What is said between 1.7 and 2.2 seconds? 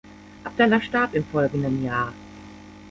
Jahr.